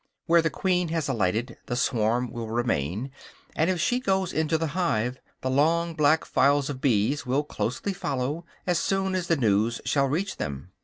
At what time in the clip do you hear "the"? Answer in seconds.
0.41-0.49, 1.67-1.75, 4.57-4.69, 5.41-5.49, 6.77-6.89, 9.27-9.37